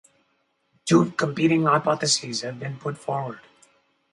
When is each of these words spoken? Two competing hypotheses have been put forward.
Two 0.83 1.11
competing 1.11 1.65
hypotheses 1.65 2.41
have 2.41 2.59
been 2.59 2.75
put 2.79 2.97
forward. 2.97 3.39